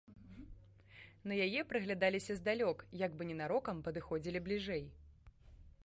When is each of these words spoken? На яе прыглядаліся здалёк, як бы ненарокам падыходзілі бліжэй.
На 1.31 1.37
яе 1.45 1.61
прыглядаліся 1.73 2.33
здалёк, 2.39 2.77
як 3.05 3.11
бы 3.21 3.29
ненарокам 3.33 3.85
падыходзілі 3.89 4.39
бліжэй. 4.49 4.83